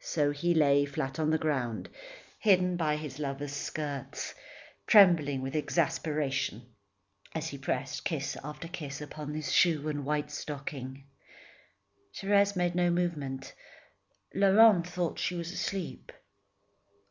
[0.00, 1.90] So he lay, flat on the ground,
[2.38, 4.34] hidden by his lover's skirts,
[4.86, 6.62] trembling with exasperation
[7.34, 11.04] as he pressed kiss after kiss upon the shoe and white stocking.
[12.14, 13.52] Thérèse made no movement.
[14.32, 16.12] Laurent thought she was asleep.